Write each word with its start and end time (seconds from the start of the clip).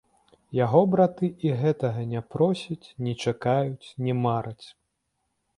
Яго 0.59 0.79
браты 0.93 1.27
і 1.49 1.51
гэтага 1.59 2.07
не 2.13 2.21
просяць, 2.37 2.87
не 3.09 3.13
чакаюць, 3.27 3.87
не 4.07 4.13
мараць. 4.27 4.67